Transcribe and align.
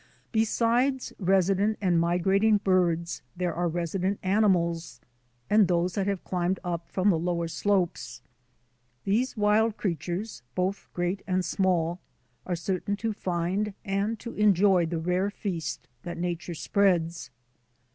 Besides 0.31 1.13
resident 1.19 1.77
and 1.79 1.99
migrating 1.99 2.57
birds 2.57 3.21
there 3.37 3.53
are 3.53 3.67
resident 3.67 4.17
animals, 4.23 4.99
and 5.47 5.67
those 5.67 5.93
that 5.93 6.07
have 6.07 6.23
climbed 6.23 6.59
up 6.63 6.89
from 6.89 7.11
the 7.11 7.19
lower 7.19 7.47
slopes. 7.47 8.23
These 9.03 9.37
wild 9.37 9.77
creatures, 9.77 10.41
98 10.53 10.55
THE 10.55 10.61
ADVENTURES 10.61 10.63
OF 10.63 10.63
A 10.63 10.71
NATURE 10.71 10.75
GUIDE 10.75 10.89
both 10.89 10.93
great 10.95 11.35
and 11.35 11.45
small, 11.45 11.99
are 12.47 12.55
certain 12.55 12.95
to 12.95 13.13
find 13.13 13.73
and 13.85 14.19
to 14.21 14.33
enjoy 14.33 14.85
the 14.87 14.97
rare 14.97 15.29
feast 15.29 15.87
that 16.01 16.17
Nature 16.17 16.55
spreads. 16.55 17.29